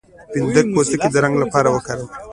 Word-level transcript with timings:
د 0.31 0.33
فندق 0.43 0.65
پوستکی 0.75 1.07
د 1.11 1.15
رنګ 1.23 1.35
لپاره 1.43 1.67
وکاروئ 1.71 2.07